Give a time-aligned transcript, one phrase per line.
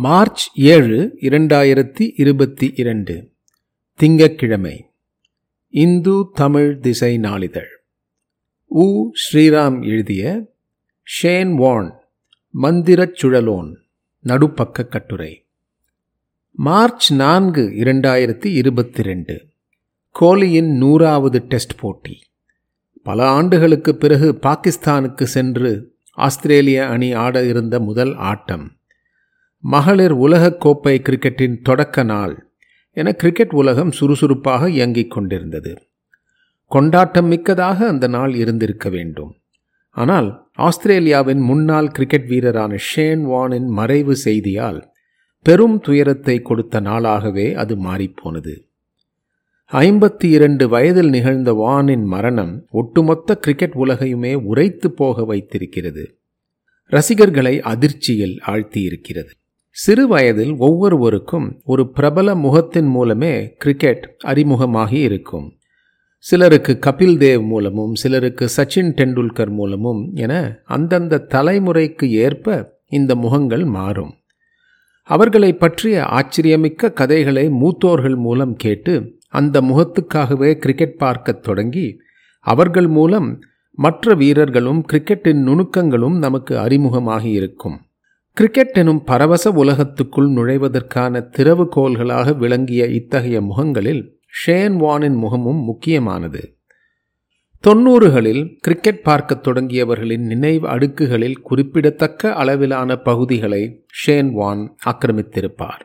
[0.00, 3.32] March ஏழு இரண்டாயிரத்தி இருபத்தி இரண்டு.
[4.00, 4.82] திங்கக்கிழமை
[5.68, 7.68] இந்து தமிழ் திசை நாளிதழ்.
[8.64, 9.10] உ.
[9.12, 10.52] ஸ்ரீராம் எழுதிய
[11.02, 11.98] ஷேன் வான்
[12.48, 13.74] மந்திரச் சுழலோன்
[14.24, 15.46] நடுப்பக்க கட்டுரை.
[16.50, 19.46] மார்ச் நான்கு இரண்டாயிரத்தி இருபத்தி ரெண்டு.
[20.10, 22.18] கோலியின் நூறாவது டெஸ்ட் போட்டி.
[23.02, 28.77] பல ஆண்டுகளுக்கு பிறகு பாகிஸ்தானுக்கு சென்று ஆஸ்திரேலிய அணி ஆட இருந்த முதல் ஆட்டம்.
[29.60, 32.52] மகளிர் உலகக் கோப்பை கிரிக்கெட்டின் தொடக்க நாள்
[32.90, 35.78] என கிரிக்கெட் உலகம் சுறுசுறுப்பாக இயங்கிக் கொண்டிருந்தது.
[36.66, 39.34] கொண்டாட்டம் மிக்கதாக அந்த நாள் இருந்திருக்க வேண்டும்.
[39.90, 44.82] ஆனால் ஆஸ்திரேலியாவின் முன்னாள் கிரிக்கெட் வீரரான ஷேன் வானின் மறைவு செய்தியால்
[45.42, 48.66] பெரும் துயரத்தை கொடுத்த நாளாகவே அது மாறிப்போனது.
[49.72, 56.18] ஐம்பத்தி இரண்டு வயதில் நிகழ்ந்த வானின் மரணம் ஒட்டுமொத்த கிரிக்கெட் உலகையுமே உரைத்து போக வைத்திருக்கிறது.
[56.84, 59.30] ரசிகர்களை அதிர்ச்சியில் ஆழ்த்தியிருக்கிறது.
[59.80, 65.52] சிறு வயதில் ஒவ்வொருவருக்கும் ஒரு பிரபல முகத்தின் மூலமே கிரிக்கெட் அறிமுகமாகி இருக்கும்.
[66.18, 74.14] சிலருக்கு கபில் தேவ் மூலமும் சிலருக்கு சச்சின் டெண்டுல்கர் மூலமும் என அந்தந்த தலைமுறைக்கு ஏற்ப இந்த முகங்கள் மாறும்.
[75.02, 81.96] அவர்களை பற்றிய ஆச்சரியமிக்க கதைகளை மூத்தோர்கள் மூலம் கேட்டு அந்த முகத்துக்காகவே கிரிக்கெட் பார்க்கத் தொடங்கி
[82.40, 83.38] அவர்கள் மூலம்
[83.72, 87.80] மற்ற வீரர்களும் கிரிக்கெட்டின் நுணுக்கங்களும் நமக்கு அறிமுகமாகி இருக்கும்.
[88.38, 96.58] கிரிக்கெட் எனும் பரவச உலகத்துக்குள் நுழைவதற்கான திறவுகோள்களாக விளங்கிய இத்தகைய முகங்களில் ஷேன் வானின் முகமும் முக்கியமானது.
[97.66, 105.84] தொன்னூறுகளில் கிரிக்கெட் பார்க்கத் தொடங்கியவர்களின் நினைவு அடுக்குகளில் குறிப்பிடத்தக்க அளவிலான பகுதிகளை ஷேன் வான் ஆக்கிரமித்திருப்பார்.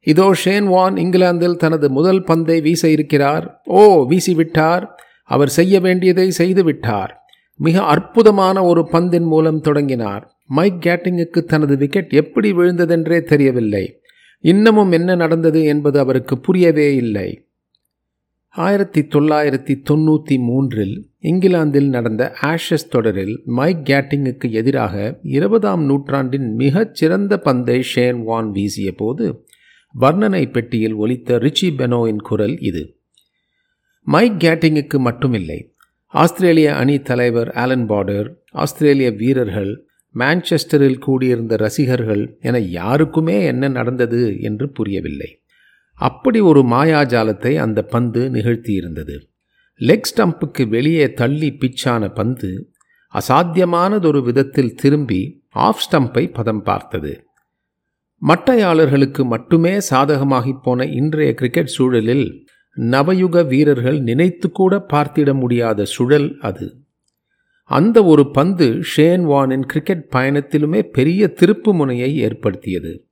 [0.00, 3.60] இதோ ஷேன் வான் இங்கிலாந்தில் தனது முதல் பந்தை வீச இருக்கிறார்.
[3.64, 4.86] ஓ வீசிவிட்டார்
[5.24, 7.10] அவர் செய்ய வேண்டியதை செய்துவிட்டார்
[7.56, 10.36] மிக அற்புதமான ஒரு பந்தின் மூலம் தொடங்கினார்.
[10.54, 14.00] மைக் கேட்டிங்குக்கு தனது விக்கெட் எப்படி விழுந்ததென்றே தெரியவில்லை.
[14.38, 17.46] இன்னமும் என்ன நடந்தது என்பது அவருக்கு புரியவே இல்லை.
[18.48, 27.38] ஆயிரத்தி தொள்ளாயிரத்தி தொண்ணூற்றி மூன்றில் இங்கிலாந்தில் நடந்த ஆஷஸ் தொடரில் மைக் கேட்டிங்குக்கு எதிராக இருபதாம் நூற்றாண்டின் மிகச் சிறந்த
[27.38, 29.46] பந்தை ஷேன் வான் வீசிய போது
[30.00, 32.96] வர்ணனை பெட்டியில் ஒலித்த ரிச்சி பெனோயின் குரல் இது.
[34.02, 35.74] மைக் கேட்டிங்குக்கு மட்டுமில்லை.
[36.06, 44.70] ஆஸ்திரேலிய அணி தலைவர் ஆலன் பார்டர் ஆஸ்திரேலிய வீரர்கள் மான்செஸ்டரில் கூடியிருந்த ரசிகர்கள் என யாருக்குமே என்ன நடந்தது என்று
[44.70, 45.42] புரியவில்லை.
[45.94, 49.18] அப்படி ஒரு மாயாஜாலத்தை அந்த பந்து நிகழ்த்தியிருந்தது.
[49.78, 52.70] லெக் ஸ்டம்புக்கு வெளியே தள்ளி பிச்சான பந்து
[53.14, 57.26] அசாத்தியமானதொரு விதத்தில் திரும்பி ஆஃப் ஸ்டம்பை பதம் பார்த்தது.
[58.28, 62.46] மட்டையாளர்களுக்கு மட்டுமே சாதகமாகிப் போன இன்றைய கிரிக்கெட் சூழலில்
[62.76, 66.81] நவயுக வீரர்கள் நினைத்து கூட பார்த்திட முடியாத சுழல் அது.
[67.72, 73.08] அந்த ஒரு பந்து ஷேன் வானின் கிரிக்கெட் பயணத்திலுமே பெரிய திருப்பு முனையை ஏற்படுத்தியது.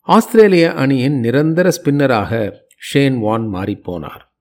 [0.00, 4.34] ஆஸ்திரேலிய அணியின் நிரந்தர ஸ்பின்னராக ஷேன் வான் மாறிப்போனார்.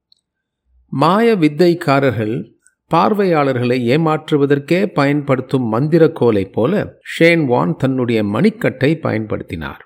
[0.88, 2.54] மாய வித்தைக்காரர்கள்
[2.88, 9.84] பார்வையாளர்களை ஏமாற்றுவதற்கே பயன்படுத்தும் மந்திரக்கோலை போல ஷேன் வான் தன்னுடைய மணிக்கட்டை பயன்படுத்தினார்.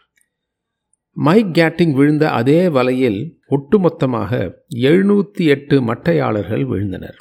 [1.11, 7.17] மைக் கேட்டிங் விழுந்த அதே வலையில் ஒட்டுமொத்தமாக எழுநூற்றி எட்டு மட்டையாளர்கள் விழுந்தனர்.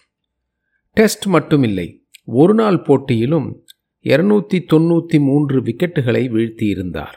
[0.92, 1.99] டெஸ்ட் மட்டுமில்லை
[2.32, 3.64] ஒரு நாள் போட்டியிலும்
[4.00, 7.16] இருநூற்றி தொண்ணூற்றி மூன்று விக்கெட்டுகளை வீழ்த்தியிருந்தார்.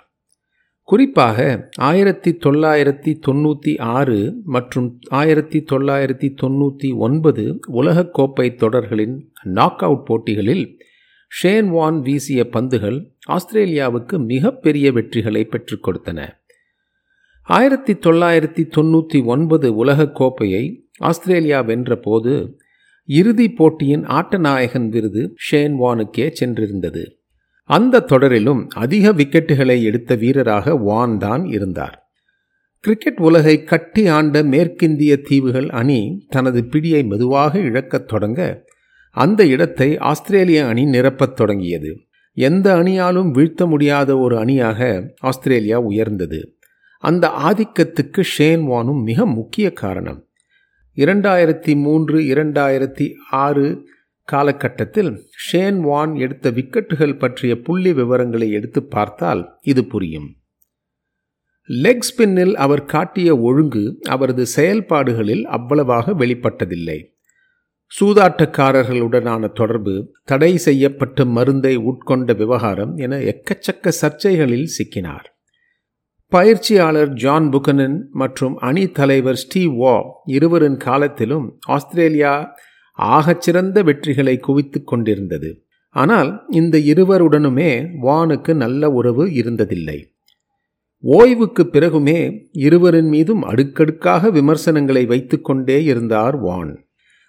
[0.82, 10.80] குறிப்பாக ஆயிரத்தி தொள்ளாயிரத்தி தொண்ணூற்றி ஆறு மற்றும் ஆயிரத்தி தொள்ளாயிரத்தி தொண்ணூற்றி ஒன்பது உலகக்கோப்பை தொடர்களின் நாக் அவுட் போட்டிகளில்
[11.28, 16.30] ஷேன் வான் வீசிய பந்துகள் ஆஸ்திரேலியாவுக்கு மிகப்பெரிய வெற்றிகளை பெற்றுக் கொடுத்தன.
[17.42, 22.58] ஆயிரத்தி தொள்ளாயிரத்தி தொண்ணூற்றி ஒன்பது உலகக்கோப்பையை ஆஸ்திரேலியா வென்றபோது
[23.06, 27.04] இறுதிப் போட்டியின் ஆட்டநாயகன் விருது ஷேன் வானுக்கே சென்றிருந்தது.
[27.64, 32.02] அந்த தொடரிலும் அதிக விக்கெட்டுகளை எடுத்த வீரராக வான் தான் இருந்தார்.
[32.80, 38.64] கிரிக்கெட் உலகை கட்டி ஆண்ட மேற்கிந்திய தீவுகள் அணி தனது பிடியை மெதுவாக இழக்கத் தொடங்க
[39.10, 41.98] அந்த இடத்தை ஆஸ்திரேலிய அணி நிரப்பத் தொடங்கியது.
[42.34, 46.58] எந்த அணியாலும் வீழ்த்த முடியாத ஒரு அணியாக ஆஸ்திரேலியா உயர்ந்தது.
[46.98, 50.28] அந்த ஆதிக்கத்துக்கு ஷேன் வானும் மிக முக்கிய காரணம்.
[50.96, 53.90] இரண்டாயிரத்தி மூன்று இரண்டாயிரத்தி ஆறு
[54.24, 60.38] காலகட்டத்தில் ஷேன் வான் எடுத்த விக்கெட்டுகள் பற்றிய புள்ளி விவரங்களை எடுத்து பார்த்தால் இது புரியும்.
[61.68, 67.00] லெக் ஸ்பின்னில் அவர் காட்டிய ஒழுங்கு அவரது செயல்பாடுகளில் அவ்வளவாக வெளிப்பட்டதில்லை.
[68.00, 75.33] சூதாட்டக்காரர்களுடனான தொடர்பு தடை செய்யப்பட்ட மருந்தை உட்கொண்ட விவகாரம் என எக்கச்சக்க சர்ச்சைகளில் சிக்கினார்.
[76.34, 79.96] பயிற்சியாளர் ஜான் புகனன் மற்றும் அணி தலைவர் ஸ்டீவ் வா
[80.26, 82.32] இருவரின் காலத்திலும் ஆஸ்திரேலியா
[83.00, 85.50] ஆகச்சிறந்த வெற்றிகளை குவித்துக் கொண்டிருந்தது.
[85.96, 87.72] ஆனால் இந்த இருவருடனுமே
[88.02, 89.98] வானுக்கு நல்ல உறவு இருந்ததில்லை.
[91.04, 92.20] ஓய்வுக்கு பிறகுமே
[92.52, 96.74] இருவரின் மீதும் அடுக்கடுக்காக விமர்சனங்களை வைத்துக்கொண்டே இருந்தார் வான்.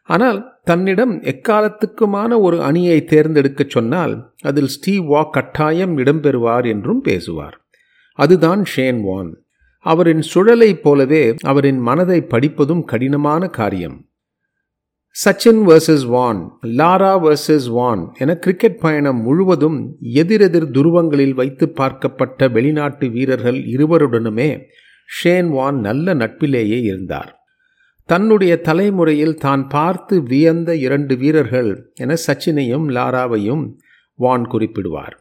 [0.08, 7.58] ஆனால் தன்னிடம் எக்காலத்துக்குமான ஒரு அணியை தேர்ந்தெடுக்கச் சொன்னால் அதில் ஸ்டீவ் வா கட்டாயம் இடம்பெறுவார் என்றும் பேசுவார்.
[8.18, 9.30] அதுதான் ஷேன் வான்.
[9.86, 13.96] அவரின் சுழலைப் போலவே அவரின் மனதை படிப்பதும் கடினமான காரியம்.
[15.16, 16.40] Sachin versus Warne
[16.78, 24.48] Lara versus Warne என கிரிக்கெட் பயணம் முழுவதும் எதிரெதிர் துருவங்களில் வைத்து பார்க்கப்பட்ட வெளிநாட்டு வீரர்கள் இருவருடனுமே
[25.08, 27.32] ஷேன் வான் நல்ல நட்பிலேயே இருந்தார்.
[28.08, 33.64] தன்னுடைய தலைமுறையில் தான் பார்த்து வியந்த இரண்டு வீரர்கள் என சச்சினையும் லாராவையும்
[34.14, 35.14] வான் குறிப்பிடுவார்.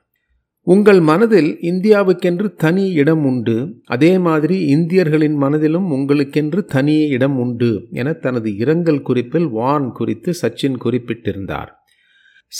[0.65, 3.81] உங்கள் மனதில் இந்தியாவுக்கென்று தனி இடம் உண்டு.
[3.86, 10.77] அதே மாதிரி இந்தியர்களின் மனதிலும் உங்களுக்கென்று தனி இடம் உண்டு என தனது இரங்கல் குறிப்பில் வான் குறித்து சச்சின்
[10.77, 11.71] குறிப்பிட்டிருந்தார்.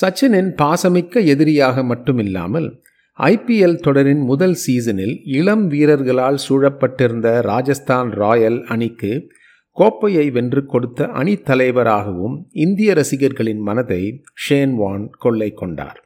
[0.02, 2.70] சச்சினின் பாசமிக்க எதிரியாக மட்டுமில்லாமல்
[3.20, 9.32] ஐபிஎல் தொடரின் முதல் சீசனில் இளம் வீரர்களால் சூழப்பட்டிருந்த ராஜஸ்தான் ராயல் அணிக்கு
[9.78, 16.00] கோப்பையை வென்று கொடுத்த அணி தலைவராகவும் இந்திய ரசிகர்களின் மனதை ஷேன் வான் கொள்ளை கொண்டார்.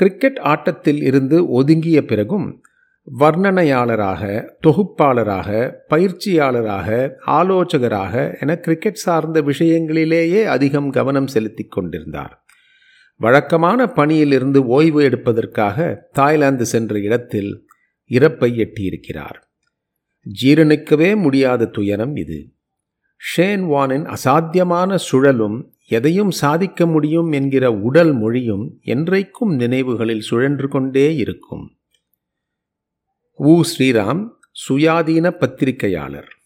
[0.00, 2.62] கிரிக்கெட் ஆட்டத்தில் இருந்து ஒதுங்கிய பிறகும்
[3.18, 4.22] வர்ணனையாளராக
[4.60, 12.44] தொகுப்பாளராக பயிற்சியாளராக ஆலோசகராக என கிரிக்கெட் சார்ந்த விஷயங்களிலேயே அதிகம் கவனம் செலுத்தி கொண்டிருந்தார்.
[13.16, 17.68] வழக்கமான பணியிலிருந்து ஓய்வு எடுப்பதற்காக தாய்லாந்து சென்ற இடத்தில்
[18.10, 19.38] இறப்பை எட்டியிருக்கிறார்.
[20.42, 22.52] ஜீரணிக்கவே முடியாத துயரம் இது.
[23.16, 31.64] ஷேன் வானின் அசாத்தியமான சுழலும் எதையும் சாதிக்க முடியும் என்கிற உடல் மொழியும் என்றைக்கும் நினைவுகளில் சுழன்று கொண்டே இருக்கும்.
[33.36, 33.62] உ.
[33.62, 34.28] ஸ்ரீராம்
[34.68, 36.39] சுயாதீன பத்திரிகையாளர்.